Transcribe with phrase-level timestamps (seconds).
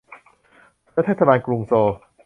[0.91, 1.89] และเทศบาลกรุงโซล